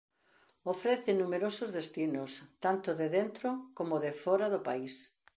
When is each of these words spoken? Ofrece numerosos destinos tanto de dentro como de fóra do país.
Ofrece 0.73 1.11
numerosos 1.21 1.69
destinos 1.79 2.31
tanto 2.65 2.89
de 2.99 3.07
dentro 3.17 3.49
como 3.77 3.95
de 4.05 4.11
fóra 4.23 4.47
do 4.53 4.59
país. 4.67 4.93